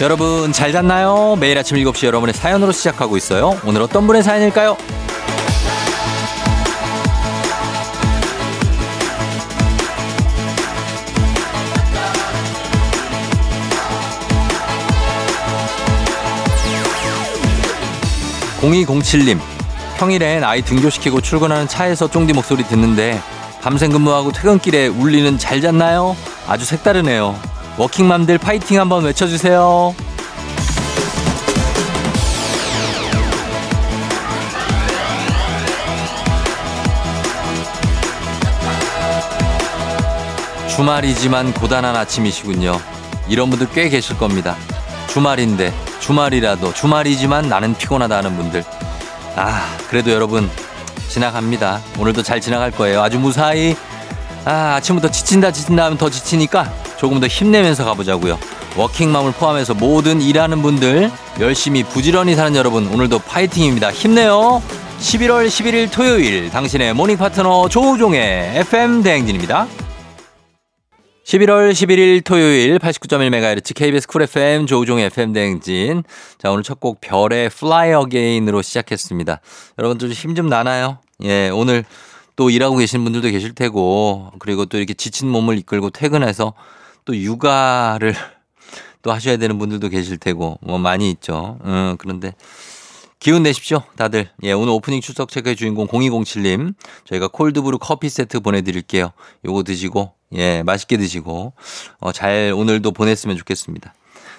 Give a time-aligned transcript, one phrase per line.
[0.00, 1.36] 여러분 잘 잤나요?
[1.38, 3.60] 매일 아침 7시 여러분의 사연으로 시작하고 있어요.
[3.66, 4.78] 오늘 어떤 분의 사연일까요?
[18.62, 19.38] 0207님
[19.98, 23.20] 평일엔 아이 등교시키고 출근하는 차에서 쫑디 목소리 듣는데
[23.60, 26.16] 밤샘 근무하고 퇴근길에 울리는 잘 잤나요?
[26.46, 27.59] 아주 색다르네요.
[27.80, 29.94] 워킹맘들 파이팅 한번 외쳐주세요.
[40.68, 42.78] 주말이지만 고단한 아침이시군요.
[43.28, 44.56] 이런 분들 꽤 계실 겁니다.
[45.08, 48.62] 주말인데 주말이라도 주말이지만 나는 피곤하다 하는 분들.
[49.36, 50.50] 아, 그래도 여러분
[51.08, 51.80] 지나갑니다.
[51.98, 53.00] 오늘도 잘 지나갈 거예요.
[53.00, 53.74] 아주 무사히.
[54.44, 58.38] 아, 아침부터 지친다 지친다 하면 더 지치니까 조금 더 힘내면서 가보자고요.
[58.76, 63.90] 워킹맘을 포함해서 모든 일하는 분들 열심히 부지런히 사는 여러분 오늘도 파이팅입니다.
[63.90, 64.62] 힘내요.
[64.98, 69.66] 11월 11일 토요일 당신의 morning 파트너 조우종의 FM 대행진입니다.
[71.24, 76.02] 11월 11일 토요일 89.1MHz KBS 쿨 FM 조우종의 FM 대행진.
[76.36, 79.40] 자, 오늘 첫 곡 별의 Fly Again으로 시작했습니다.
[79.78, 80.98] 여러분들 힘 좀 나나요?
[81.22, 81.84] 예, 오늘
[82.36, 86.52] 또 일하고 계신 분들도 계실 테고, 그리고 또 이렇게 지친 몸을 이끌고 퇴근해서
[87.10, 88.14] 또 육아를
[89.02, 91.58] 또 하셔야 되는 분들도 계실 테고, 뭐 많이 있죠.
[91.64, 92.34] 음, 그런데
[93.18, 94.30] 기운 내십시오, 다들.
[94.44, 96.74] 예, 오늘 오프닝 출석 체크의 주인공 0207님.
[97.06, 99.10] 저희가 콜드브루 커피 세트 보내드릴게요.
[99.44, 101.52] 요거 드시고, 예, 맛있게 드시고,
[101.98, 103.92] 어, 잘 오늘도 보냈으면 좋겠습니다.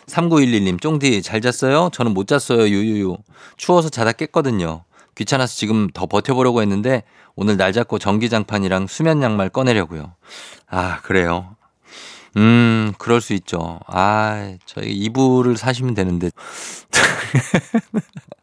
[0.07, 1.89] 3911님, 쫑디 잘 잤어요?
[1.91, 3.17] 저는 못 잤어요, 유유유.
[3.57, 4.85] 추워서 자다 깼거든요.
[5.15, 7.03] 귀찮아서 지금 더 버텨보려고 했는데,
[7.35, 10.15] 오늘 날 잡고 전기장판이랑 수면 양말 꺼내려고요.
[10.69, 11.57] 아, 그래요.
[12.37, 13.79] 음, 그럴 수 있죠.
[13.87, 16.31] 아, 저희 이불을 사시면 되는데.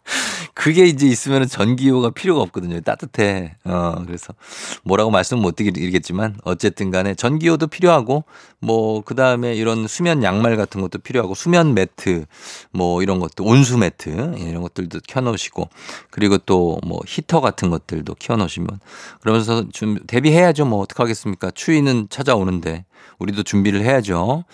[0.54, 2.80] 그게 이제 있으면 전기요가 필요가 없거든요.
[2.80, 3.56] 따뜻해.
[3.64, 4.34] 어, 그래서
[4.82, 8.24] 뭐라고 말씀 못 드리겠지만 어쨌든 간에 전기요도 필요하고
[8.60, 12.24] 뭐 그다음에 이런 수면 양말 같은 것도 필요하고 수면 매트
[12.72, 15.68] 뭐 이런 것도 온수 매트 이런 것들도 켜 놓으시고
[16.10, 18.80] 그리고 또 뭐 히터 같은 것들도 켜 놓으시면
[19.20, 20.64] 그러면서 좀 대비해야죠.
[20.64, 21.50] 뭐 어떡하겠습니까?
[21.52, 22.84] 추위는 찾아오는데
[23.18, 24.44] 우리도 준비를 해야죠.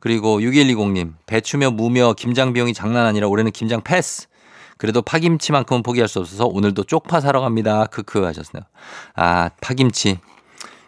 [0.00, 4.26] 그리고 6120님 배추며 무며 김장 비용이 장난 아니라 올해는 김장 패스.
[4.78, 7.86] 그래도 파김치만큼은 포기할 수 없어서 오늘도 쪽파 사러 갑니다.
[7.86, 8.62] 크크 하셨어요.
[9.14, 10.18] 아, 파김치.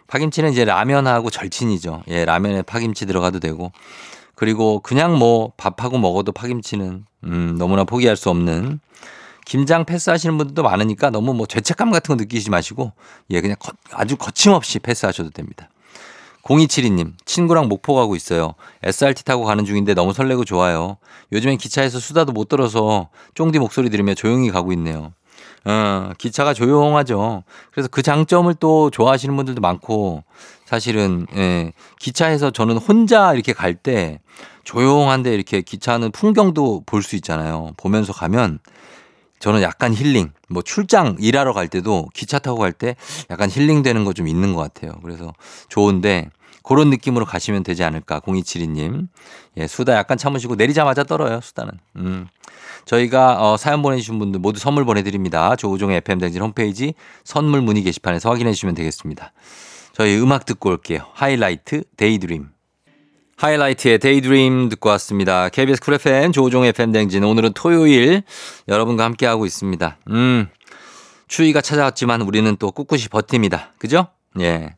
[0.07, 2.03] 파김치는 이제 라면하고 절친이죠.
[2.07, 3.71] 예, 라면에 파김치 들어가도 되고.
[4.35, 8.79] 그리고 그냥 뭐 밥하고 먹어도 파김치는 음, 너무나 포기할 수 없는
[9.45, 12.93] 김장 패스하시는 분들도 많으니까 너무 뭐 죄책감 같은 거 느끼지 마시고
[13.31, 15.68] 예, 그냥 거, 아주 거침없이 패스하셔도 됩니다.
[16.49, 18.55] 0272님, 친구랑 목포 가고 있어요.
[18.81, 20.97] SRT 타고 가는 중인데 너무 설레고 좋아요.
[21.31, 25.13] 요즘엔 기차에서 수다도 못 들어서 쫑디 목소리 들으며 조용히 가고 있네요.
[25.65, 27.43] 어, 기차가 조용하죠.
[27.71, 30.23] 그래서 그 장점을 또 좋아하시는 분들도 많고
[30.65, 34.19] 사실은, 예, 기차에서 저는 혼자 이렇게 갈 때
[34.63, 37.73] 조용한데 이렇게 기차는 풍경도 볼 수 있잖아요.
[37.77, 38.59] 보면서 가면
[39.39, 42.95] 저는 약간 힐링, 뭐 출장 일하러 갈 때도 기차 타고 갈 때
[43.29, 44.93] 약간 힐링 되는 거 좀 있는 것 같아요.
[45.03, 45.33] 그래서
[45.69, 46.29] 좋은데
[46.69, 48.19] 그런 느낌으로 가시면 되지 않을까.
[48.19, 49.07] 0272님.
[49.57, 51.71] 예, 수다 약간 참으시고 내리자마자 떨어요, 수다는.
[51.95, 52.27] 음.
[52.85, 55.55] 저희가 어, 사연 보내주신 분들 모두 선물 보내드립니다.
[55.55, 56.93] 조우종의 FM댕진 홈페이지
[57.23, 59.33] 선물 문의 게시판에서 확인해 주시면 되겠습니다.
[59.93, 61.07] 저희 음악 듣고 올게요.
[61.13, 62.49] 하이라이트 Daydream.
[63.37, 65.49] 하이라이트의 Daydream 듣고 왔습니다.
[65.49, 68.21] KBS 쿨 FM 조우종의 FM 대행진 오늘은 토요일
[68.67, 69.97] 여러분과 함께하고 있습니다.
[70.11, 70.47] 음,
[71.27, 73.73] 추위가 찾아왔지만 우리는 또 꿋꿋이 버팁니다.
[73.79, 74.09] 그죠?
[74.39, 74.75] 예.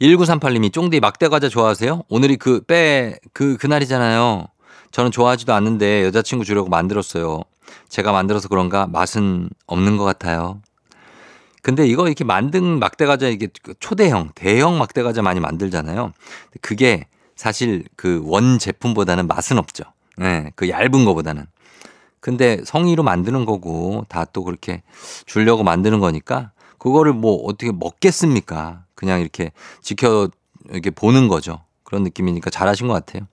[0.00, 2.02] 1938님이 쫑디 막대과자 좋아하세요?
[2.08, 4.46] 오늘이 그, 빼, 그, 그날이잖아요.
[4.90, 7.42] 저는 좋아하지도 않는데 여자친구 주려고 만들었어요.
[7.88, 10.60] 제가 만들어서 그런가 맛은 없는 것 같아요.
[11.62, 13.48] 근데 이거 이렇게 만든 막대과자 이게
[13.80, 16.12] 초대형, 대형 막대과자 많이 만들잖아요.
[16.60, 19.84] 그게 사실 그 원 제품보다는 맛은 없죠.
[20.16, 21.46] 네, 그 얇은 거보다는.
[22.20, 24.82] 근데 성의로 만드는 거고 다 또 그렇게
[25.26, 28.84] 주려고 만드는 거니까 그거를 뭐 어떻게 먹겠습니까?
[28.96, 30.28] 그냥 이렇게 지켜
[30.68, 31.60] 이렇게 보는 거죠.
[31.84, 33.28] 그런 느낌이니까 잘하신 것 같아요.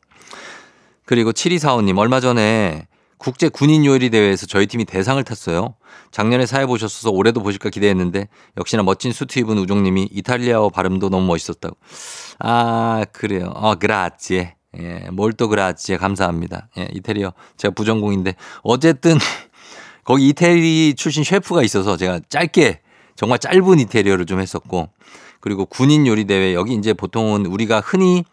[1.06, 2.88] 그리고 7245님 얼마 전에
[3.18, 5.76] 국제 군인 요리 대회에서 저희 팀이 대상을 탔어요.
[6.12, 8.28] 작년에 사회 보셨어서 올해도 보실까 기대했는데
[8.58, 11.76] 역시나 멋진 수트 입은 우종님이 이탈리아어 발음도 너무 멋있었다고.
[12.40, 13.52] 아 그래요.
[13.56, 14.56] 어 그라지에.
[14.80, 16.68] 예, 몰또 그라지에 감사합니다.
[16.78, 19.18] 예, 이태리어 제가 부전공인데 어쨌든
[20.04, 22.82] 거기 이태리 출신 셰프가 있어서 제가 짧게
[23.16, 24.90] 정말 짧은 이태리어를 좀 했었고
[25.44, 28.24] 그리고 군인 요리 대회 여기 이제 보통은 우리가 흔히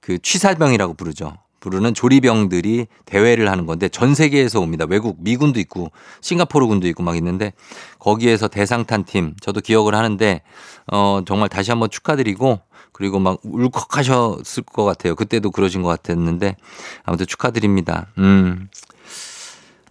[0.00, 1.34] 그 취사병이라고 부르죠.
[1.60, 4.84] 부르는 조리병들이 대회를 하는 건데 전 세계에서 옵니다.
[4.88, 7.52] 외국 미군도 있고 싱가포르 군도 있고 막 있는데
[8.00, 10.42] 거기에서 대상 탄 팀 저도 기억을 하는데
[10.90, 12.58] 어 정말 다시 한번 축하드리고
[12.90, 15.14] 그리고 막 울컥하셨을 것 같아요.
[15.14, 16.56] 그때도 그러신 것 같았는데
[17.04, 18.08] 아무튼 축하드립니다.
[18.18, 18.68] 음.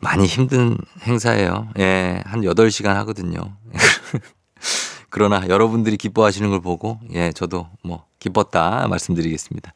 [0.01, 1.69] 많이 힘든 행사예요.
[1.79, 3.55] 예, 한 8시간 하거든요.
[5.17, 9.73] 그러나 여러분들이 기뻐하시는 걸 보고 예, 저도 뭐 기뻤다 말씀드리겠습니다.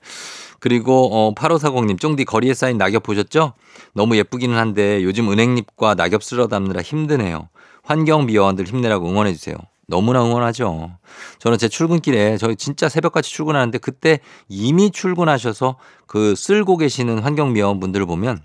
[0.60, 3.54] 그리고 어 8540님 쫑디 거리에 쌓인 낙엽 보셨죠?
[3.96, 7.50] 너무 예쁘기는 한데 요즘 은행잎과 낙엽 쓸어 담느라 힘드네요.
[7.82, 9.56] 환경 미화원들 힘내라고 응원해 주세요.
[9.88, 10.92] 너무나 응원하죠.
[11.40, 18.06] 저는 제 출근길에 저희 진짜 새벽같이 출근하는데 그때 이미 출근하셔서 그 쓸고 계시는 환경 미화원분들을
[18.06, 18.44] 보면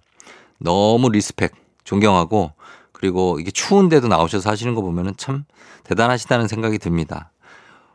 [0.59, 1.53] 너무 respect
[1.85, 2.53] 존경하고
[2.97, 5.45] 그리고 이게 추운데도 나오셔서 하시는 거 보면은 참
[5.85, 7.31] 대단하시다는 생각이 듭니다.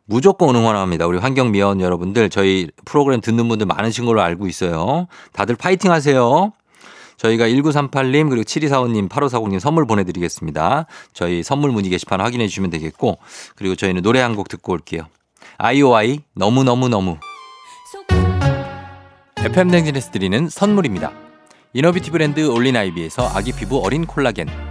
[0.06, 1.08] 무조건 응원합니다.
[1.08, 5.08] 우리 환경미화원 여러분들 저희 프로그램 듣는 분들 많으신 걸로 알고 있어요.
[5.34, 6.54] 다들 파이팅 하세요.
[7.18, 10.86] 저희가 1938님 그리고 7245님 8540님 선물 보내드리겠습니다.
[11.14, 13.18] 저희 선물 문의 게시판 확인해 주시면 되겠고
[13.56, 15.08] 그리고 저희는 노래 한 곡 듣고 올게요.
[15.58, 17.18] 아이오아이 너무너무너무
[19.38, 21.12] FM댕진에서 드리는 선물입니다.
[21.74, 24.71] inner beauty 브랜드 올린아이비에서 아기 피부 어린 콜라겐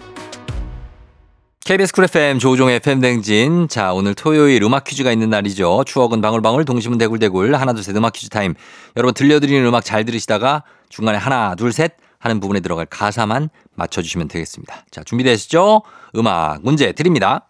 [1.63, 3.67] KBS 쿨 FM 조우종의 FM 대행진.
[3.67, 5.83] 자, 오늘 토요일 음악 퀴즈가 있는 날이죠.
[5.85, 7.55] 추억은 방울방울, 동심은 대굴대굴.
[7.55, 8.55] 하나, 둘, 셋 음악 퀴즈 타임.
[8.97, 14.85] 여러분 들려드리는 음악 잘 들으시다가 중간에 하나, 둘, 셋 하는 부분에 들어갈 가사만 맞춰주시면 되겠습니다.
[14.89, 15.83] 자, 준비되시죠?
[16.15, 17.47] 음악 문제 드립니다.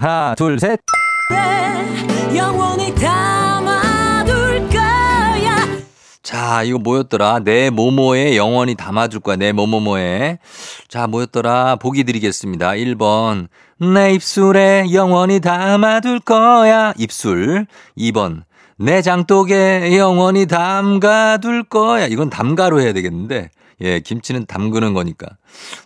[0.00, 0.80] 하나, 둘, 셋.
[2.34, 2.94] 영원히
[6.22, 7.40] 자, 이거 뭐였더라?
[7.44, 9.36] 내 모모에 영원히 담아줄 거야.
[9.36, 10.38] 내 모모모에.
[10.88, 11.76] 자, 뭐였더라?
[11.76, 12.72] 보기 드리겠습니다.
[12.72, 13.48] 1번.
[13.78, 16.92] 내 입술에 영원히 담아둘 거야.
[16.98, 17.66] 입술.
[17.96, 18.42] 2번.
[18.76, 22.06] 내 장독에 영원히 담가둘 거야.
[22.06, 23.50] 이건 담가로 해야 되겠는데.
[23.80, 25.26] 예, 김치는 담그는 거니까.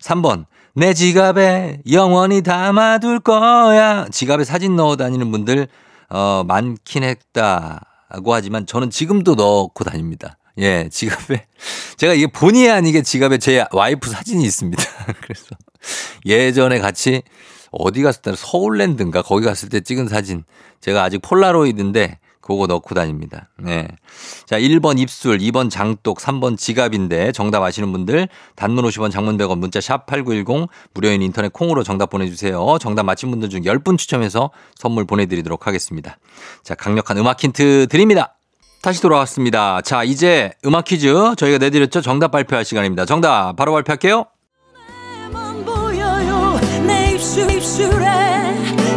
[0.00, 0.47] 3번.
[0.75, 4.07] 내 지갑에 영원히 담아둘 거야.
[4.11, 5.69] 지갑에 사진 넣어 다니는 분들,
[6.11, 7.93] 어, 많긴 했다.
[8.11, 10.38] 라고 하지만 저는 지금도 넣고 다닙니다.
[10.58, 11.46] 예, 지갑에.
[11.96, 14.82] 제가 이게 본의 아니게 지갑에 제 와이프 사진이 있습니다.
[15.20, 15.46] 그래서
[16.26, 17.23] 예전에 같이
[17.70, 20.44] 어디 갔을 때 서울랜드인가 거기 갔을 때 찍은 사진.
[20.80, 23.48] 제가 아직 폴라로이드인데 그거 넣고 다닙니다.
[23.58, 23.88] 네.
[24.44, 29.80] 자, 1번 입술, 2번 장독, 3번 지갑인데 정답 아시는 분들 단문 50원 장문 100원 문자
[29.80, 32.76] 샵 8910 무료인 인터넷 콩으로 정답 보내주세요.
[32.80, 36.18] 정답 맞힌 분들 중 10분 추첨해서 선물 보내드리도록 하겠습니다.
[36.62, 38.36] 자, 강력한 음악 힌트 드립니다.
[38.82, 39.80] 다시 돌아왔습니다.
[39.80, 42.02] 자, 이제 음악 퀴즈 저희가 내드렸죠.
[42.02, 43.06] 정답 발표할 시간입니다.
[43.06, 44.26] 정답 바로 발표할게요.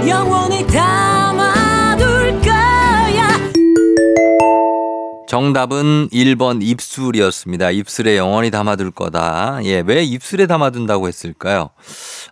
[0.06, 0.68] 영원히
[5.28, 7.72] 정답은 1번 입술이었습니다.
[7.72, 9.60] 입술에 영원히 담아둘 거다.
[9.66, 11.70] 예, 왜 입술에 담아둔다고 했을까요?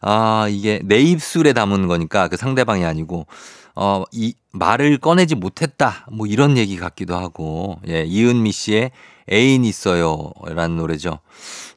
[0.02, 3.28] 아, 이게 내 입술에 담은 거니까 그 상대방이 아니고,
[3.76, 6.08] 어, 이 말을 꺼내지 못했다.
[6.10, 7.80] 뭐 이런 얘기 같기도 하고.
[7.90, 8.92] 예, 이은미 씨의
[9.32, 10.32] 애인 있어요.
[10.46, 11.20] 라는 노래죠.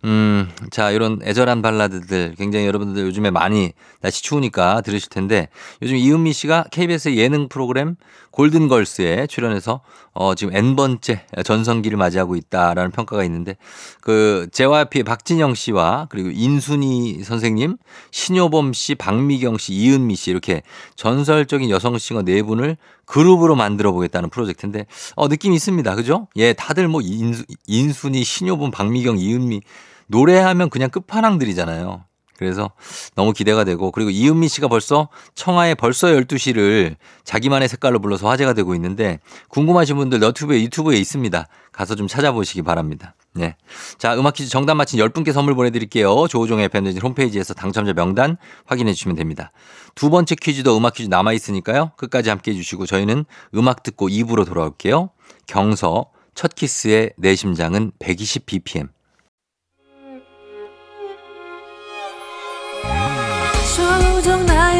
[0.04, 5.48] 음, 자, 이런 애절한 발라드들 굉장히 여러분들 요즘에 많이 날씨 추우니까 들으실 텐데
[5.82, 7.96] 요즘 이은미 씨가 KBS 예능 프로그램
[8.30, 9.80] 골든걸스에 출연해서
[10.12, 13.56] 어, 지금 N번째 전성기를 맞이하고 있다라는 평가가 있는데
[14.00, 17.76] 그 JYP의 박진영 씨와 그리고 인순이 선생님,
[18.12, 20.62] 신효범 씨, 박미경 씨, 이은미 씨 이렇게
[20.94, 22.76] 전설적인 여성 싱어 네 분을
[23.06, 24.86] 그룹으로 만들어 보겠다는 프로젝트인데
[25.16, 25.94] 어, 느낌이 있습니다.
[25.96, 26.28] 그죠?
[26.36, 29.62] 예, 다들 뭐 인수, 인순이, 신효범, 박미경, 이은미
[30.08, 32.04] 노래하면 그냥 끝판왕들이잖아요.
[32.38, 32.70] 그래서
[33.16, 38.76] 너무 기대가 되고 그리고 이은미 씨가 벌써 청하의 벌써 12시를 자기만의 색깔로 불러서 화제가 되고
[38.76, 41.48] 있는데 궁금하신 분들 너튜브에 유튜브에 있습니다.
[41.72, 43.16] 가서 좀 찾아보시기 바랍니다.
[43.34, 43.56] 네.
[43.98, 46.28] 자, 음악 퀴즈 정답 맞힌 10분께 선물 보내드릴게요.
[46.28, 48.36] 조우종의 팬데진 홈페이지에서 당첨자 명단
[48.66, 49.50] 확인해 주시면 됩니다.
[49.96, 51.92] 두 번째 퀴즈도 음악 퀴즈 남아있으니까요.
[51.96, 53.24] 끝까지 함께 해주시고 저희는
[53.56, 55.10] 음악 듣고 2부로 돌아올게요.
[55.46, 58.88] 경서, 첫 키스의 내 심장은 120bpm.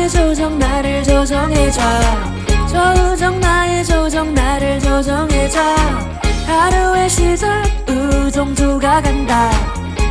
[0.08, 1.80] 조정 나를 조정해줘.
[2.68, 5.60] 조정 나의 조정 나를 조정해줘.
[6.46, 9.50] 하루의 시절 우정조가 간다.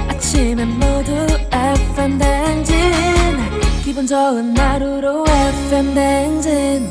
[0.10, 1.12] 아침엔 모두
[1.52, 2.76] FM 댕진.
[3.84, 6.90] 기분 좋은 하루로 FM 댕진.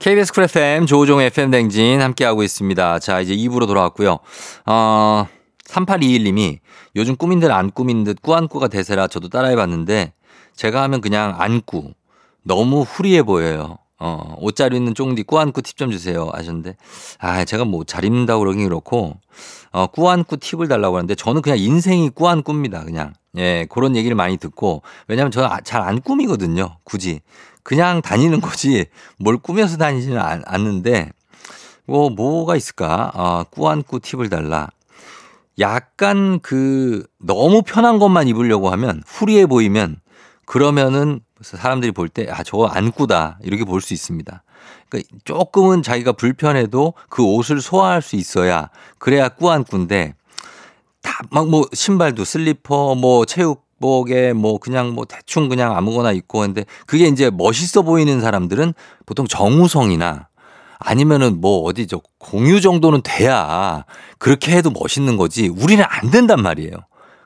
[0.00, 2.98] KBS 쿨 FM 조우종 FM 대행진 함께하고 있습니다.
[2.98, 4.18] 자, 이제 2부로 돌아왔고요.
[4.66, 5.28] 어,
[5.72, 6.58] 3821님이
[6.96, 10.12] 요즘 꾸민 듯 안 꾸민 듯 꾸안꾸가 대세라 저도 따라해봤는데
[10.54, 11.92] 제가 하면 그냥 안꾸.
[12.42, 13.78] 너무 후리해 보여요.
[13.98, 16.76] 어, 옷 잘 입는 쫑디 꾸안꾸 팁 좀 주세요 하셨는데
[17.20, 19.16] 아 제가 뭐 잘 입는다고 그러긴 그렇고
[19.70, 24.82] 어, 꾸안꾸 팁을 달라고 하는데 저는 그냥 인생이 꾸안꾸입니다 그냥 예 그런 얘기를 많이 듣고
[25.06, 27.20] 왜냐하면 저는 아, 잘 안 꾸미거든요 굳이
[27.62, 28.86] 그냥 다니는 거지
[29.18, 31.10] 뭘 꾸며서 다니지는 않, 않는데
[31.86, 34.68] 뭐 뭐가 있을까 아, 꾸안꾸 팁을 달라
[35.58, 39.96] 약간 그 너무 편한 것만 입으려고 하면 후리해 보이면
[40.46, 44.42] 그러면은 사람들이 볼 때 아 저거 안꾸다 이렇게 볼 수 있습니다.
[44.88, 50.14] 그러니까 조금은 자기가 불편해도 그 옷을 소화할 수 있어야 그래야 꾸안꾸인데
[51.02, 56.64] 다 막 뭐 신발도 슬리퍼 뭐 체육복에 뭐 그냥 뭐 대충 그냥 아무거나 입고 근데
[56.86, 58.74] 그게 이제 멋있어 보이는 사람들은
[59.06, 60.28] 보통 정우성이나
[60.84, 63.84] 아니면은 뭐 어디 저 공유 정도는 돼야
[64.18, 66.72] 그렇게 해도 멋있는 거지 우리는 안 된단 말이에요.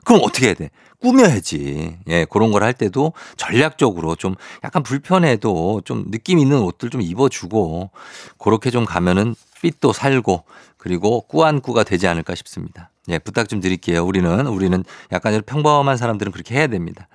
[0.05, 0.69] 그럼 어떻게 해야 돼?
[0.99, 1.97] 꾸며야지.
[2.07, 7.91] 예, 그런 걸 할 때도 전략적으로 좀 약간 불편해도 좀 느낌 있는 옷들 좀 입어주고
[8.39, 10.43] 그렇게 좀 가면은 핏도 살고
[10.77, 12.89] 그리고 꾸안꾸가 되지 않을까 싶습니다.
[13.09, 14.05] 예, 부탁 좀 드릴게요.
[14.05, 17.07] 우리는, 우리는 약간 평범한 사람들은 그렇게 해야 됩니다.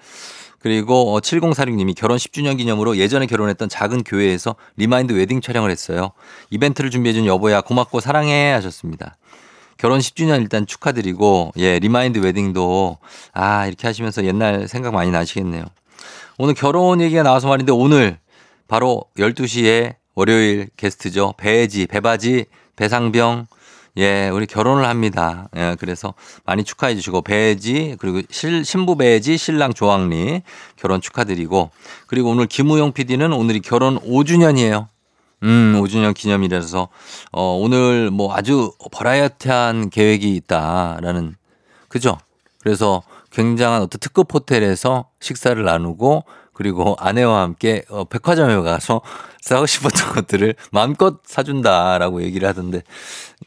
[0.63, 6.13] 그리고 7046님이 결혼 10주년 기념으로 예전에 결혼했던 작은 교회에서 remind wedding 촬영을 했어요.
[6.51, 9.17] 이벤트를 준비해준 여보야 고맙고 사랑해 하셨습니다.
[9.77, 12.99] 결혼 10주년 일단 축하드리고 예 remind wedding도
[13.33, 15.65] 아 이렇게 하시면서 옛날 생각 많이 나시겠네요.
[16.39, 18.19] 오늘 결혼 얘기가 나와서 말인데 오늘
[18.69, 21.35] 바로 12시에 월요일 게스트죠.
[21.39, 22.45] 배지, 배바지,
[22.77, 23.49] 배상병
[23.99, 25.49] 예, 우리 결혼을 합니다.
[25.55, 30.43] 예, 그래서 많이 축하해 주시고 배지 그리고 실, 신부 배지 신랑 조항리
[30.77, 31.71] 결혼 축하드리고
[32.07, 34.89] 그리고 오늘 김우영 PD는 오늘이 결혼 5주년이에요.
[35.43, 36.89] 음, 5주년 기념이라서
[37.33, 41.35] 어, 오늘 뭐 아주 버라이어티한 계획이 있다라는
[41.89, 42.17] 그죠?
[42.61, 49.01] 그래서 굉장한 어떤 특급 호텔에서 식사를 나누고 그리고 아내와 함께 어, 백화점에 가서
[49.41, 52.83] 사고 싶었던 것들을 마음껏 사준다라고 얘기를 하던데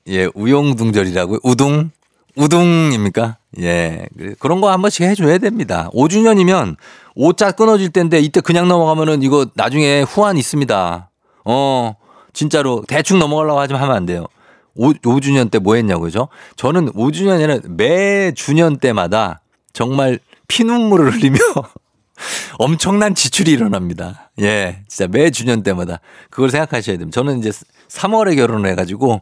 [0.08, 1.92] 예 우용둥절이라고 우둥
[2.36, 3.38] 우둥입니까?
[3.62, 4.06] 예
[4.40, 5.90] 그런 거 한 번씩 해줘야 됩니다.
[5.94, 6.76] 5주년이면
[7.16, 11.10] 오자 끊어질 때인데 이때 그냥 넘어가면은 이거 나중에 후환 있습니다.
[11.46, 11.96] 어
[12.34, 14.26] 진짜로 대충 넘어가려고 하지 하면 안 돼요.
[14.76, 16.28] 5, 5주년 때 뭐 했냐고 그죠?
[16.58, 19.40] 저는 5주년에는 매 주년 때마다
[19.72, 20.20] 정말
[20.50, 21.38] 피눈물을 흘리며
[22.58, 24.32] 엄청난 지출이 일어납니다.
[24.40, 27.14] 예, 진짜 매 주년 때마다 그걸 생각하셔야 됩니다.
[27.16, 27.52] 저는 이제
[27.90, 29.22] 3월에 결혼을 해가지고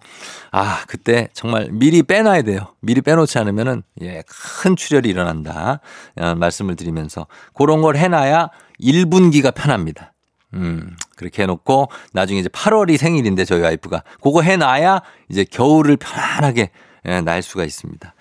[0.52, 2.68] 아 그때 정말 미리 빼놔야 돼요.
[2.80, 4.24] 미리 빼놓지 않으면은 예
[4.64, 5.80] 큰 출혈이 일어난다
[6.18, 8.50] 어, 말씀을 드리면서 그런 걸 해놔야
[8.82, 10.14] 1분기가 편합니다.
[10.54, 16.70] 음, 그렇게 해놓고 나중에 이제 8월이 생일인데 저희 와이프가 그거 해놔야 이제 겨울을 편안하게
[17.06, 18.14] 예, 날 수가 있습니다.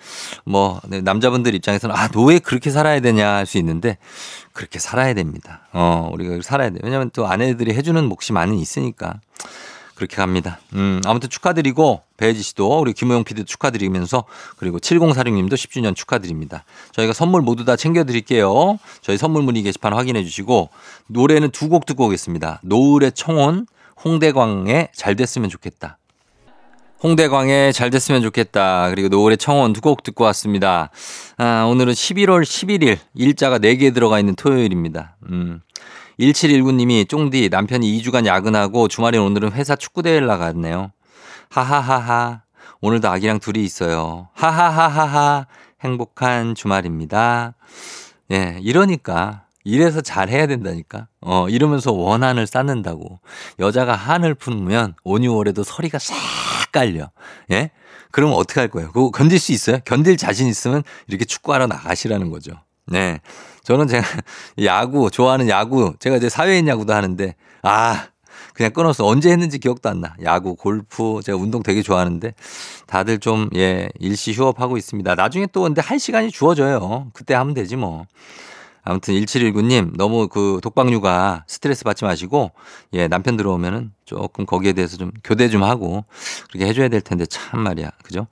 [0.45, 3.97] 뭐 네, 남자분들 입장에서는 아 너 왜 그렇게 살아야 되냐 할 수 있는데
[4.53, 5.61] 그렇게 살아야 됩니다.
[5.73, 6.79] 어 우리가 살아야 돼.
[6.83, 9.19] 왜냐하면 또 아내들이 해주는 몫이 많이 있으니까
[9.95, 10.59] 그렇게 갑니다.
[10.73, 14.25] 음, 아무튼 축하드리고 배혜지 씨도 우리 김호영 PD도 축하드리면서
[14.57, 16.65] 그리고 7046님도 10주년 축하드립니다.
[16.93, 18.79] 저희가 선물 모두 다 챙겨드릴게요.
[19.01, 20.69] 저희 선물 문의 게시판 확인해 주시고
[21.07, 22.59] 노래는 두 곡 듣고 오겠습니다.
[22.63, 23.67] 노을의 청혼,
[24.03, 25.97] 홍대광의 잘 됐으면 좋겠다.
[27.03, 28.89] 홍대광의 잘 됐으면 좋겠다.
[28.89, 30.89] 그리고 노을의 청혼 두곡 듣고 왔습니다.
[31.37, 35.17] 아, 오늘은 11월 11일 일자가 4개 들어가 있는 토요일입니다.
[35.29, 35.59] 음.
[36.17, 40.91] 1719님이 쫑디 남편이 2주간 야근하고 주말에 오늘은 회사 축구대회를 나갔네요.
[41.49, 42.43] 하하하하.
[42.79, 44.29] 오늘도 아기랑 둘이 있어요.
[44.33, 45.47] 하하하하하.
[45.81, 47.55] 행복한 주말입니다.
[48.31, 49.42] 예, 이러니까.
[49.63, 51.07] 이래서 잘 해야 된다니까.
[51.21, 53.19] 어, 이러면서 원한을 쌓는다고.
[53.59, 56.15] 여자가 한을 품으면 온유월에도 서리가 싹
[56.71, 57.11] 깔려.
[57.51, 57.71] 예?
[58.11, 58.91] 그러면 어떻게 할 거예요?
[58.91, 59.79] 그거 견딜 수 있어요?
[59.85, 62.53] 견딜 자신 있으면 이렇게 축구하러 나가시라는 거죠.
[62.85, 63.19] 네.
[63.63, 64.05] 저는 제가
[64.65, 68.07] 야구, 좋아하는 야구, 제가 이제 사회인 야구도 하는데, 아,
[68.53, 69.05] 그냥 끊었어.
[69.05, 70.15] 언제 했는지 기억도 안 나.
[70.23, 72.33] 야구, 골프, 제가 운동 되게 좋아하는데
[72.85, 75.15] 다들 좀, 예, 일시 휴업하고 있습니다.
[75.15, 77.09] 나중에 또 근데 할 시간이 주어져요.
[77.13, 78.05] 그때 하면 되지 뭐.
[78.83, 82.51] 아무튼 1719님 너무 그 독박육아 스트레스 받지 마시고
[82.93, 86.03] 예, 남편 들어오면은 조금 거기에 대해서 좀 교대 좀 하고
[86.51, 87.91] 그렇게 해줘야 될 텐데 참 말이야.
[88.03, 88.27] 그죠?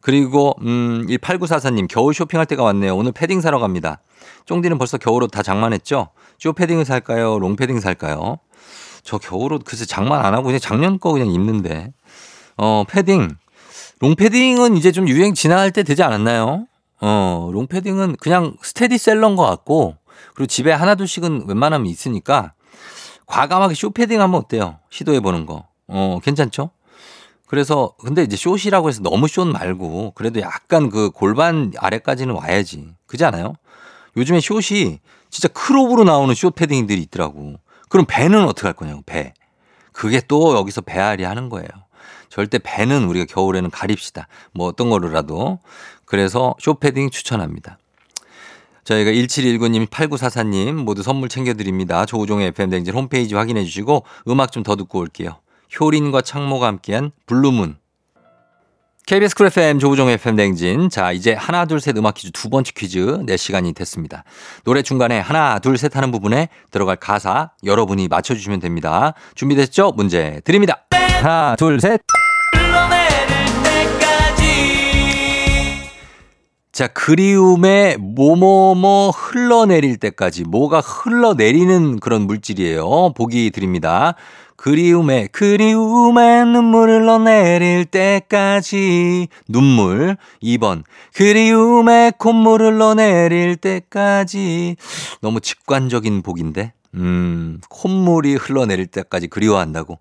[0.00, 2.94] 그리고 음, 이 8944님 겨울 쇼핑할 때가 왔네요.
[2.96, 4.00] 오늘 패딩 사러 갑니다.
[4.46, 6.08] 쫑디는 벌써 겨울옷 다 장만했죠?
[6.38, 7.38] 숏 패딩을 살까요?
[7.38, 8.38] 롱 패딩 살까요?
[9.02, 11.92] 저 겨울옷 글쎄 장만 안 하고 그냥 작년 거 그냥 입는데.
[12.56, 13.30] 어, 패딩.
[14.00, 16.66] 롱 패딩은 이제 좀 유행 지나갈 때 되지 않았나요?
[17.06, 19.98] 어, 롱 패딩은 그냥 스테디셀러인 것 같고
[20.34, 22.54] 그리고 집에 하나 둘씩은 웬만하면 있으니까
[23.26, 24.78] 과감하게 쇼 패딩 하면 어때요?
[24.88, 25.66] 시도해 보는 거.
[25.86, 26.70] 어, 괜찮죠?
[27.46, 32.94] 그래서 근데 이제 숏이라고 해서 너무 숏 말고 그래도 약간 그 골반 아래까지는 와야지.
[33.06, 33.52] 그지 않아요?
[34.16, 34.98] 요즘에 숏이
[35.28, 37.56] 진짜 크롭으로 나오는 숏 패딩들이 있더라고.
[37.90, 39.34] 그럼 배는 어떻게 할 거냐고, 배.
[39.92, 41.68] 그게 또 여기서 배앓이 하는 거예요.
[42.34, 44.26] 절대 배는 우리가 겨울에는 가립시다.
[44.52, 45.60] 뭐 어떤 거로라도.
[46.06, 47.78] 그래서 숏 패딩 추천합니다.
[48.84, 52.04] 저희가 1719님, 8944님 모두 선물 챙겨드립니다.
[52.04, 55.38] 조우종의 FM대행진 홈페이지 확인해 주시고 음악 좀 더 듣고 올게요.
[55.80, 57.76] 효린과 창모가 함께한 Blue Moon.
[59.06, 60.88] KBS 쿨 FM 조우종 FM 대행진.
[60.88, 64.24] 자, 이제 하나, 둘, 셋 음악 퀴즈 두 번째 퀴즈 내 시간이 됐습니다.
[64.64, 69.12] 노래 중간에 하나, 둘, 셋 하는 부분에 들어갈 가사 여러분이 맞춰주시면 됩니다.
[69.34, 69.92] 준비됐죠?
[69.92, 70.86] 문제 드립니다.
[71.20, 72.00] 하나, 둘, 셋.
[76.74, 83.12] 자, 그리움에 뭐뭐뭐 흘러내릴 때까지 뭐가 흘러내리는 그런 물질이에요.
[83.16, 84.16] 보기 드립니다.
[84.56, 89.28] 그리움에 그리움에 눈물 흘러내릴 때까지.
[89.46, 90.16] 눈물.
[90.42, 90.82] 2번.
[91.14, 94.74] 그리움에 콧물 흘러내릴 때까지.
[95.20, 99.98] 너무 직관적인 복인데 음 콧물이 흘러내릴 때까지 그리워한다고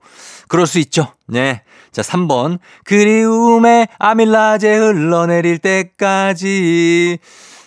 [0.48, 1.64] 그럴 수 있죠 네.
[1.92, 7.18] 자 3번 그리움에 아밀라제 흘러내릴 때까지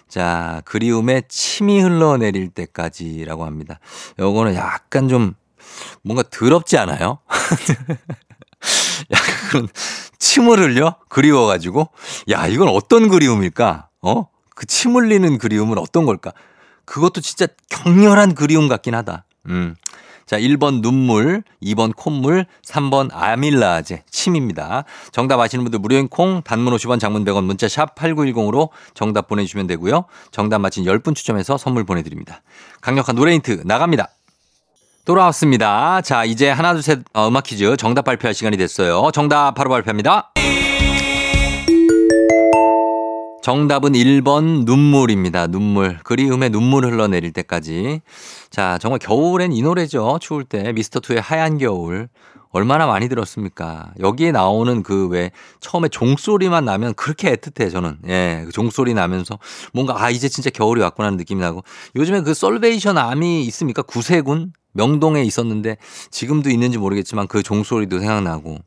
[0.09, 3.81] 자 그리움에 침이 흘러내릴 때까지라고 합니다
[4.19, 5.35] 요거는 약간 좀
[6.03, 7.19] 뭔가 더럽지 않아요?
[9.13, 9.69] 약간
[10.19, 10.97] 침을 흘려?
[11.09, 11.89] 그리워가지고.
[12.31, 13.89] 야, 이건 어떤 그리움일까?
[14.03, 14.27] 어?
[14.55, 16.33] 그 침 흘리는 그리움은 어떤 걸까?
[16.87, 19.25] 그것도 진짜 격렬한 그리움 같긴 하다.
[19.49, 19.75] 음.
[20.27, 24.85] 자, 1번 눈물, 2번 콧물, 3번 아밀라제, 침입니다.
[25.13, 30.07] 정답 아시는 분들 무료인 콩, 단문 50원, 장문 100원, 문자 샵 8910으로 정답 보내주시면 되고요.
[30.33, 32.43] 정답 맞힌 10분 추첨해서 선물 보내드립니다.
[32.81, 34.09] 강력한 노래 힌트 나갑니다.
[35.05, 36.01] 돌아왔습니다.
[36.01, 39.13] 자, 이제 하나, 둘, 셋, 어, 음악 퀴즈 정답 발표할 시간이 됐어요.
[39.13, 40.33] 정답 바로 발표합니다.
[43.47, 45.47] 정답은 1번 눈물입니다.
[45.47, 46.01] 눈물.
[46.03, 48.01] 그리움에 눈물 흘러내릴 때까지.
[48.51, 50.19] 자, 정말 겨울엔 이 노래죠.
[50.21, 50.73] 추울 때.
[50.73, 52.09] 미스터 투의 하얀 겨울.
[52.51, 53.93] 얼마나 많이 들었습니까?
[54.01, 55.31] 여기에 나오는 그 왜
[55.61, 57.99] 처음에 종소리만 나면 그렇게 애틋해 저는.
[58.09, 59.39] 예, 그 종소리 나면서
[59.73, 61.63] 뭔가 아 이제 진짜 겨울이 왔구나 하는 느낌이 나고
[61.95, 63.83] 요즘에 그 솔베이션 암이 있습니까?
[63.83, 65.77] 구세군 명동에 있었는데
[66.11, 68.59] 지금도 있는지 모르겠지만 그 종소리도 생각나고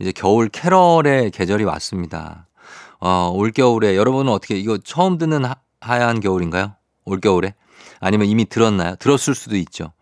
[0.00, 2.46] 이제 겨울 캐럴의 계절이 왔습니다.
[3.04, 6.76] 어, 올겨울에 여러분은 어떻게 이거 처음 듣는 하, 하얀 겨울인가요?
[7.04, 7.54] 올겨울에?
[8.02, 8.96] 아니면 이미 들었나요?
[8.96, 9.92] 들었을 수도 있죠.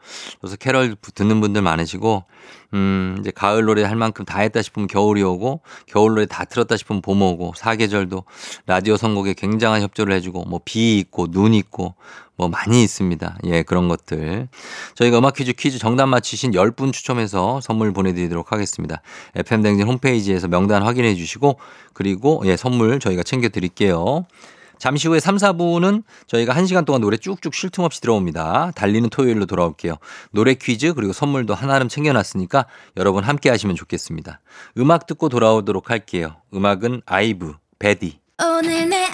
[0.41, 2.25] 그래서 캐럴 듣는 분들 많으시고,
[2.73, 6.77] 음, 이제 가을 노래 할 만큼 다 했다 싶으면 겨울이 오고, 겨울 노래 다 틀었다
[6.79, 8.25] 싶으면 봄 오고, 사계절도
[8.67, 11.95] 라디오 선곡에 굉장한 협조를 해주고, 뭐 비 있고, 눈 있고,
[12.37, 13.37] 뭐 많이 있습니다.
[13.45, 14.49] 예, 그런 것들.
[14.95, 19.03] 저희가 음악 퀴즈 퀴즈 정답 맞히신 10분 추첨해서 선물 보내드리도록 하겠습니다.
[19.35, 21.59] FM댕진 홈페이지에서 명단 확인해 주시고,
[21.93, 24.25] 그리고 예, 선물 저희가 챙겨드릴게요.
[24.81, 28.73] 잠시 후에 3, 4부는 저희가 1시간 동안 노래 쭉쭉 쉴 틈 없이 들어옵니다.
[28.75, 29.97] 달리는 토요일로 돌아올게요.
[30.33, 32.67] 노래 퀴즈 그리고 선물도 하나름 챙겨놨으니까
[32.97, 34.41] 여러분 함께 하시면 좋겠습니다.
[34.79, 36.37] 음악 듣고 돌아오도록 할게요.
[36.53, 38.19] 음악은 아이브, 베디.
[38.43, 39.10] 오늘 내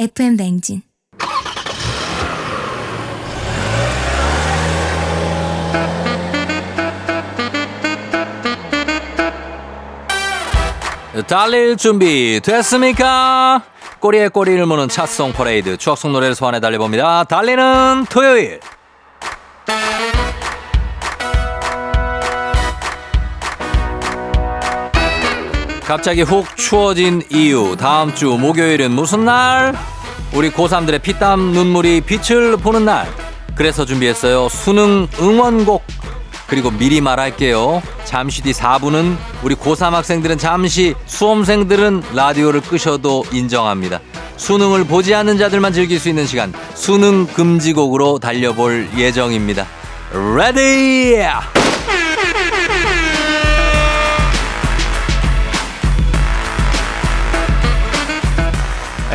[0.00, 0.80] FM 대행진
[11.26, 13.62] 달릴 준비 됐습니까?
[13.98, 17.24] 꼬리에 꼬리를 무는 찻송 퍼레이드 추억송 노래를 소환해 달려봅니다.
[17.24, 18.60] 달리는 토요일.
[25.90, 27.74] 갑자기 훅 추워진 이유.
[27.76, 29.74] 다음 주 목요일은 무슨 날?
[30.32, 33.08] 우리 고3들의 피땀 눈물이 빛을 보는 날.
[33.56, 34.48] 그래서 준비했어요.
[34.50, 35.82] 수능 응원곡.
[36.46, 37.82] 그리고 미리 말할게요.
[38.04, 43.98] 잠시 뒤 4부는 우리 고3 학생들은 잠시 수험생들은 라디오를 끄셔도 인정합니다.
[44.36, 46.52] 수능을 보지 않는 자들만 즐길 수 있는 시간.
[46.74, 49.66] 수능 금지곡으로 달려볼 예정입니다.
[50.36, 51.20] ready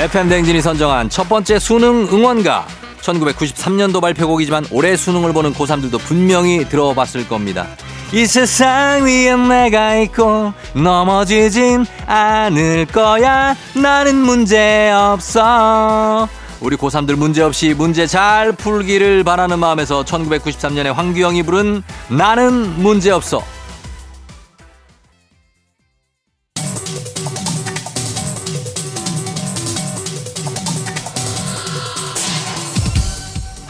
[0.06, 2.68] FM 댕진이 선정한 첫 번째 수능 응원가.
[3.02, 7.66] 1993년도 발표곡이지만 올해 수능을 보는 고3들도 분명히 들어봤을 겁니다.
[8.14, 13.56] 이 세상 위에 내가 있고 넘어지진 않을 거야.
[13.74, 16.28] 나는 문제 없어.
[16.62, 23.44] 우리 고3들 문제 없이 문제 잘 풀기를 바라는 마음에서 1993년에 황규영이 부른 나는 문제 없어.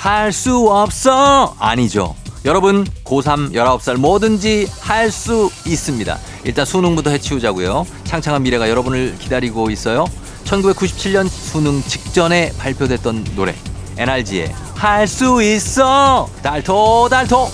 [0.05, 2.15] 할 수 없어 아니죠.
[2.45, 6.19] 여러분 고3 19살 뭐든지 할 수 있습니다.
[6.43, 7.87] 일단 수능부터 해치우자고요.
[8.03, 10.05] 창창한 미래가 여러분을 기다리고 있어요.
[10.43, 13.55] 1997년 수능 직전에 발표됐던 노래
[13.97, 17.47] NRG의 할 수 있어 달토 달토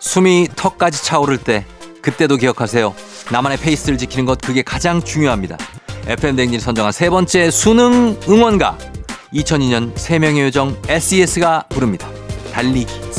[0.00, 1.64] 숨이 턱까지 차오를 때
[2.02, 2.94] 그때도 기억하세요.
[3.30, 5.56] 나만의 페이스를 지키는 것 그게 가장 중요합니다.
[6.06, 8.76] FM 댕진 선정한 세 번째 수능 응원가
[9.32, 12.08] 2002년 세명의 요정 SES가 부릅니다.
[12.52, 13.10] 달리기.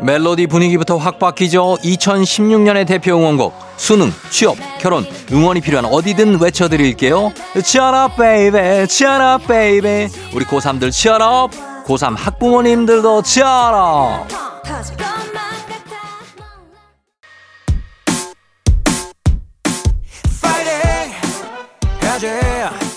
[0.00, 1.78] 멜로디 분위기부터 확 바뀌죠.
[1.82, 7.32] 2016년의 대표 응원곡 수능, 취업, 결혼, 응원이 필요한 어디든 외쳐드릴게요.
[8.16, 10.08] Baby, cheer up, baby.
[10.34, 11.67] 우리 고3들 cheer up.
[11.88, 13.62] 고3 학부모님들도 같아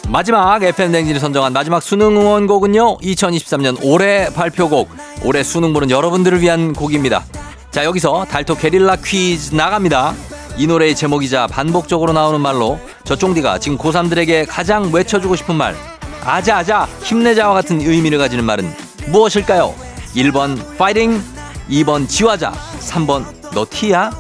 [0.10, 2.98] 마지막 FM 댕진이 선정한 마지막 수능 응원곡은요.
[2.98, 4.90] 2023년 올해 발표곡.
[5.24, 7.24] 올해 수능 보는 여러분들을 위한 곡입니다.
[7.70, 10.14] 자, 여기서 달토 게릴라 퀴즈 나갑니다.
[10.58, 15.91] 이 노래의 제목이자 반복적으로 나오는 말로 저 쫑디가 지금 고3들에게 가장 외쳐주고 싶은 말.
[16.24, 18.74] 아자아자 힘내자와 같은 의미를 가지는 말은
[19.08, 19.74] 무엇일까요?
[20.16, 21.22] 1번 파이팅,
[21.70, 24.12] 2번 지화자, 3번 너티야?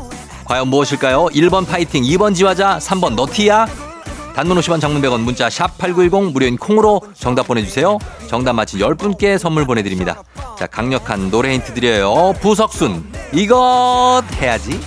[0.45, 1.27] 과연 무엇일까요?
[1.27, 3.67] 1번 파이팅, 2번 지화자, 3번 너티야?
[4.35, 7.97] 단문 50원 장문 100원 문자 샵 8910 무료인 콩으로 정답 보내주세요.
[8.27, 10.23] 정답 맞힌 10분께 선물 보내드립니다.
[10.57, 12.33] 자 강력한 노래 힌트 드려요.
[12.39, 14.79] 부석순 이것 해야지.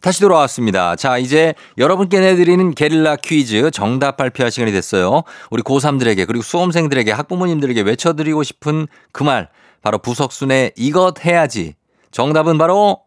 [0.00, 0.94] 다시 돌아왔습니다.
[0.94, 5.22] 자, 이제 여러분께 내드리는 게릴라 퀴즈 정답 발표할 시간이 됐어요.
[5.50, 9.48] 우리 고3들에게 그리고 수험생들에게 학부모님들에게 외쳐드리고 싶은 그 말
[9.82, 11.74] 바로 부석순의 이것 해야지.
[12.10, 13.00] 정답은 바로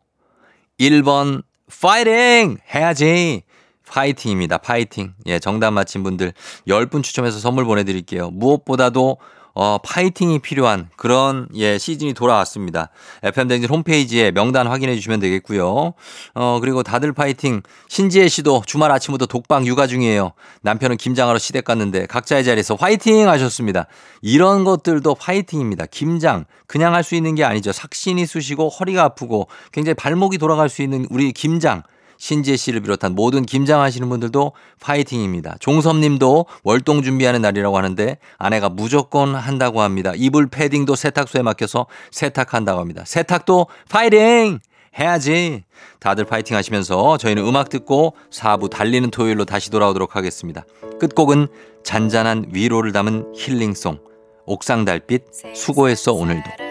[0.80, 1.44] 1번
[1.82, 3.44] 파이팅 해야지.
[3.88, 4.58] 파이팅입니다.
[4.60, 5.14] 파이팅.
[5.28, 6.34] 예, 정답 맞힌 분들
[6.68, 8.30] 10분 추첨해서 선물 보내드릴게요.
[8.32, 9.18] 무엇보다도
[9.54, 12.90] 어, 파이팅이 필요한 그런 예, 시즌이 돌아왔습니다.
[13.24, 15.94] FM댕진 홈페이지에 명단 확인해 주시면 되겠고요.
[16.36, 17.62] 어, 그리고 다들 파이팅.
[17.90, 20.32] 신지혜 씨도 주말 아침부터 독방 육아 중이에요.
[20.62, 23.88] 남편은 김장하러 시댁 갔는데 각자의 자리에서 화이팅 하셨습니다.
[24.22, 25.86] 이런 것들도 파이팅입니다.
[25.92, 26.46] 김장.
[26.68, 27.72] 그냥 할 수 있는 게 아니죠.
[27.72, 31.84] 삭신이 쑤시고 허리가 아프고 굉장히 발목이 돌아갈 수 있는 우리 김장.
[32.22, 35.56] 신지혜 씨를 비롯한 모든 김장하시는 분들도 파이팅입니다.
[35.60, 40.14] 종섭님도 월동 준비하는 날이라고 하는데 아내가 무조건 한다고 합니다.
[40.16, 43.02] 이불 패딩도 세탁소에 맡겨서 세탁한다고 합니다.
[43.08, 44.60] 세탁도 파이팅!
[45.00, 45.64] 해야지.
[46.00, 50.64] 다들 파이팅 하시면서 저희는 음악 듣고 4부 달리는 토요일로 다시 돌아오도록 하겠습니다.
[51.00, 51.48] 끝곡은
[51.84, 53.98] 잔잔한 위로를 담은 힐링송.
[54.46, 55.24] 옥상 달빛
[55.56, 56.71] 수고했어 오늘도.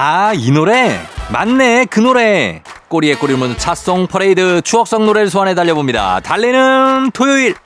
[0.00, 0.96] 아, 이 노래?
[1.32, 2.62] 맞네, 그 노래.
[2.86, 6.20] 꼬리에 꼬리를 무는 차송 퍼레이드 추억성 노래를 소환해 달려봅니다.
[6.20, 7.56] 달리는 토요일.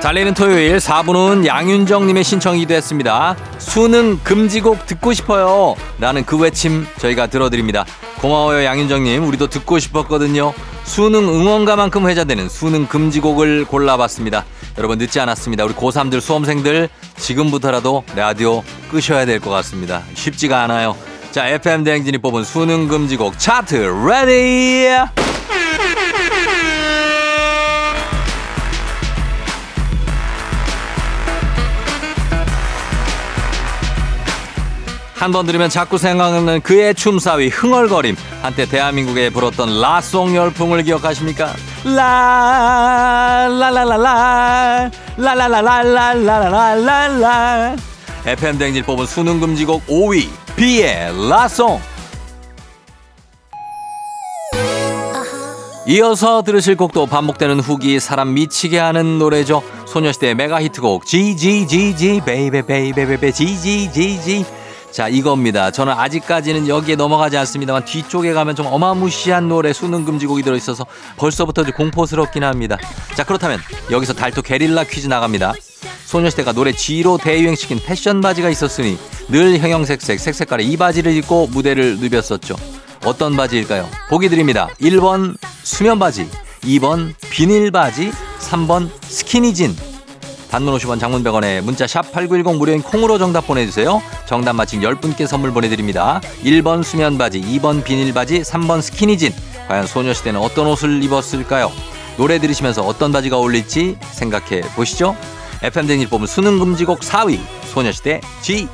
[0.00, 3.36] 달리는 토요일 4부는 양윤정님의 신청이기도 했습니다.
[3.58, 5.74] 수능 금지곡 듣고 싶어요.
[6.00, 7.84] 라는 그 외침 저희가 들어드립니다.
[8.22, 9.22] 고마워요, 양윤정님.
[9.22, 10.54] 우리도 듣고 싶었거든요.
[10.88, 14.44] 수능 응원가만큼 회자되는 수능 금지곡을 골라봤습니다.
[14.78, 15.64] 여러분 늦지 않았습니다.
[15.64, 20.02] 우리 고3들 수험생들 지금부터라도 라디오 끄셔야 될 것 같습니다.
[20.14, 20.96] 쉽지가 않아요.
[21.30, 23.74] 자, FM 대행진이 뽑은 수능 금지곡 차트
[24.08, 25.27] ready!
[35.18, 41.54] 한 번 들으면 자꾸 생각나는 그의 춤사위 흥얼거림 한때 대한민국에 불었던 라송 열풍을 기억하십니까?
[41.84, 47.76] 라 라라라라 라라라라라라라라
[48.26, 51.80] FM 대행진이 뽑은 수능 금지곡 5위 비의 라송
[55.88, 63.06] 이어서 들으실 곡도 반복되는 hook이 사람 미치게 하는 노래죠 소녀시대의 메가 히트곡 GGGG 베이베 베이베
[63.06, 64.44] 베이베 GGGG
[64.90, 65.70] 자 이겁니다.
[65.70, 71.72] 저는 아직까지는 여기에 넘어가지 않습니다만 뒤쪽에 가면 좀 어마무시한 노래 수능 금지곡이 들어있어서 벌써부터 좀
[71.72, 72.78] 공포스럽긴 합니다.
[73.14, 75.52] 자 그렇다면 여기서 달토 게릴라 퀴즈 나갑니다.
[76.06, 78.98] 소녀시대가 노래 G로 대유행시킨 패션 바지가 있었으니
[79.28, 82.56] 늘 형형색색 색색깔의 이 바지를 입고 무대를 누볐었죠.
[83.04, 83.88] 어떤 바지일까요?
[84.08, 84.68] 보기 드립니다.
[84.80, 86.28] 1번 수면 바지,
[86.62, 89.76] 2번 비닐 바지, 3번 스키니진.
[90.50, 94.02] 단문 50원 장문 100원에 문자 샵 8910 무료인 콩으로 정답 보내주세요.
[94.26, 96.20] 정답 맞힌 10분께 선물 보내드립니다.
[96.42, 99.32] 1번 수면 바지, 2번 비닐 바지, 3번 스키니진.
[99.68, 101.70] 과연 소녀시대는 어떤 옷을 입었을까요?
[102.16, 105.14] 노래 들으시면서 어떤 바지가 어울릴지 생각해 보시죠.
[105.62, 108.68] FM 댕일 뽑은 수능 금지곡 4위 소녀시대 G.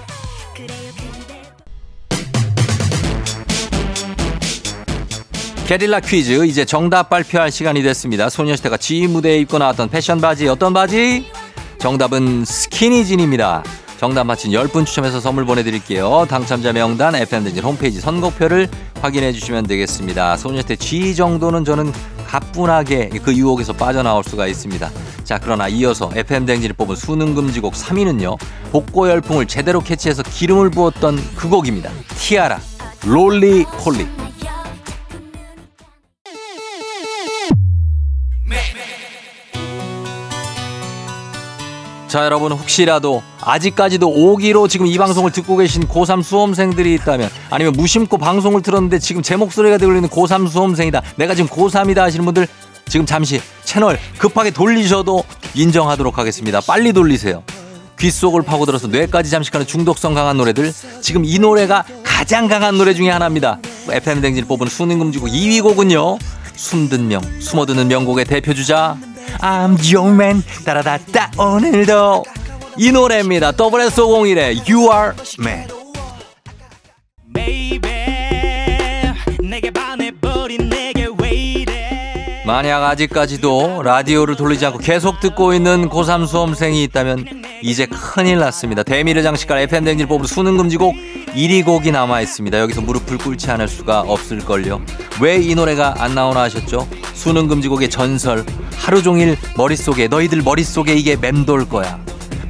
[5.67, 8.29] 게릴라 퀴즈 이제 정답 발표할 시간이 됐습니다.
[8.29, 11.25] 소녀시대가 G 무대에 입고 나왔던 패션 바지 어떤 바지?
[11.85, 13.63] 정답은 스키니진입니다.
[13.99, 16.25] 정답 맞힌 10분 추첨해서 선물 보내드릴게요.
[16.31, 18.71] 당첨자 명단 FM댕진 홈페이지 선곡표를
[19.03, 20.39] 확인해 주시면 되겠습니다.
[20.39, 21.93] 소녀시대 G 정도는 저는
[22.27, 24.91] 가뿐하게 그 유혹에서 빠져나올 수가 있습니다.
[25.25, 28.39] 자, 그러나 이어서 FM댕진을 뽑은 수능금지곡 3위는요.
[28.73, 31.91] 복고 열풍을 제대로 캐치해서 기름을 부었던 그 곡입니다.
[32.17, 32.61] 티아라,
[33.05, 34.24] 롤리 폴리.
[42.15, 48.19] 자, 여러분 혹시라도 아직까지도 5기로 지금 이 방송을 듣고 계신 고3 수험생들이 있다면 아니면 무심코
[48.19, 51.03] 방송을 들었는데 지금 제 목소리가 들리는 고3 수험생이다.
[51.17, 52.47] 내가 지금 고3이다 하시는 분들
[52.87, 55.25] 지금 잠시 채널 급하게 돌리셔도
[55.57, 56.61] 인정하도록 하겠습니다.
[56.61, 57.43] 빨리 돌리세요.
[57.99, 63.59] 귓속을 파고들어서 뇌까지 잠식하는 중독성 강한 노래들 지금 이 노래가 가장 강한 노래 중에 하나입니다.
[63.91, 66.19] FM 댕진 뽑은 수능금지곡 2위 곡은요.
[66.55, 68.97] 숨든 명, 숨어드는 명곡의 대표주자
[69.41, 70.43] I'm your man.
[70.65, 72.25] 따라다따 오늘도
[72.77, 73.53] 이 노래입니다.
[73.53, 75.69] WS501의 You are man.
[82.47, 88.83] 만약 아직까지도 라디오를 돌리지 않고 계속 듣고 있는 고3 수험생이 있다면 이제 큰일 났습니다.
[88.83, 90.95] 대미를 장식할 FM댕지를 뽑은 수능 금지곡
[91.35, 92.61] 1위 곡이 남아 있습니다.
[92.61, 94.83] 여기서 무릎을 꿇지 않을 수가 없을걸요.
[95.23, 96.87] 왜 이 노래가 안 나오나 하셨죠?
[97.15, 98.45] 수능 금지곡의 전설.
[98.77, 101.99] 하루 종일 머릿속에 너희들 머릿속에 이게 맴돌 거야.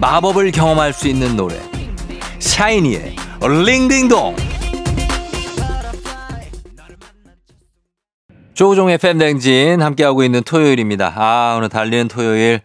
[0.01, 1.61] 마법을 경험할 수 있는 노래.
[2.41, 4.35] 샤이니의 링딩동.
[8.55, 11.13] 조우종의 팬댕진 함께하고 있는 토요일입니다.
[11.17, 12.61] 아, 오늘 달리는 토요일.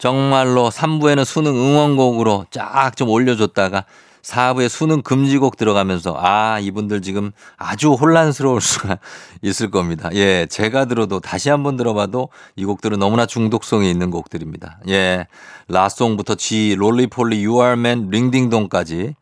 [0.00, 3.84] 정말로 3부에는 수능 응원곡으로 쫙 좀 올려줬다가
[4.22, 8.98] 4부에 수능 금지곡 들어가면서 아, 이분들 지금 아주 혼란스러울 수가
[9.42, 10.08] 있을 겁니다.
[10.14, 14.80] 예, 제가 들어도 다시 한번 들어봐도 이 곡들은 너무나 중독성이 있는 곡들입니다.
[14.88, 15.26] 예,
[15.68, 19.14] 라송부터 G, 롤리폴리, 유알맨, 링딩동까지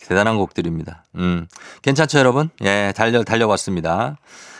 [0.00, 1.04] 대단한 곡들입니다.
[1.14, 1.46] 음,
[1.82, 2.50] 괜찮죠, 여러분?
[2.62, 4.18] 예, 달려, 달려봤습니다.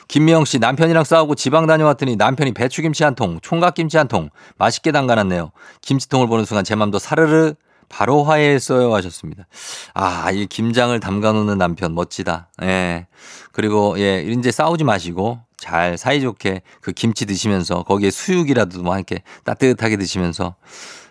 [0.09, 5.51] 김미영 씨 남편이랑 싸우고 지방 다녀왔더니 남편이 배추김치 한 통, 총각김치 한 통 맛있게 담가놨네요.
[5.81, 7.55] 김치통을 보는 순간 제 맘도 사르르
[7.89, 9.47] 바로 화해했어요 하셨습니다.
[9.95, 12.49] 아, 이 김장을 담가놓는 남편 멋지다.
[12.63, 13.07] 예.
[13.53, 19.97] 그리고 예, 이제 싸우지 마시고 잘 사이좋게 그 김치 드시면서 거기에 수육이라도 뭐 이렇게 따뜻하게
[19.97, 20.57] 드시면서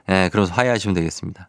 [0.10, 1.48] 예, 그러면서 화해하시면 되겠습니다.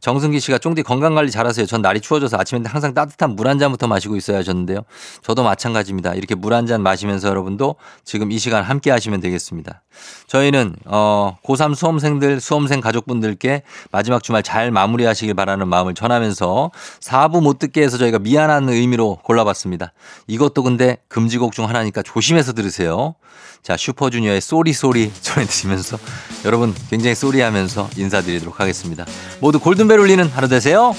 [0.00, 1.66] 정승기 씨가 쫑디 건강 관리 잘하세요.
[1.66, 4.80] 전 날이 추워져서 아침에 항상 따뜻한 물 한 잔부터 마시고 있어야 하셨는데요.
[5.22, 6.14] 저도 마찬가지입니다.
[6.14, 9.82] 이렇게 물 한 잔 마시면서 여러분도 지금 이 시간 함께 하시면 되겠습니다.
[10.28, 17.58] 저희는 어 고3 수험생들 수험생 가족분들께 마지막 주말 잘 마무리하시길 바라는 마음을 전하면서 4부 못
[17.58, 19.92] 듣게 해서 저희가 미안한 의미로 골라봤습니다.
[20.28, 23.14] 이것도 근데 금지곡 중 하나니까 조심해서 들으세요.
[23.62, 25.98] 자, 슈퍼주니어의 Sorry Sorry 전해드리면서
[26.44, 29.04] 여러분 굉장히 쏘리 하면서 인사드리도록 하겠습니다.
[29.40, 30.94] 모두 골든벨 울리는 하루 되세요.